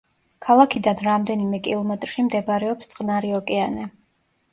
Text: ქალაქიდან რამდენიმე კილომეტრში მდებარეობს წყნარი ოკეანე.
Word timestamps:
ქალაქიდან 0.43 1.03
რამდენიმე 1.07 1.59
კილომეტრში 1.67 2.25
მდებარეობს 2.29 2.89
წყნარი 2.95 3.31
ოკეანე. 3.41 3.87